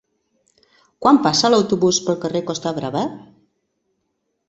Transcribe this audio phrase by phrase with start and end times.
[1.05, 3.07] Quan passa l'autobús pel carrer Costa Brava?